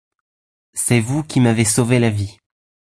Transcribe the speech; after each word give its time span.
C’est 0.73 0.99
vous 0.99 1.21
qui 1.21 1.39
m’avez 1.39 1.63
sauvé 1.63 1.99
la 1.99 2.09
vie. 2.09 2.39